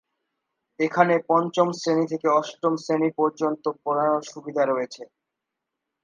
এখানে 0.79 1.13
পঞ্চম 1.29 1.67
শ্রেণি 1.73 2.05
থেকে 2.11 2.27
অষ্টম 2.39 2.73
শ্রেণি 2.77 3.09
পর্যন্ত 3.19 3.63
পড়ানোর 3.83 4.23
সুবিধা 4.31 4.63
রয়েছে। 4.65 5.03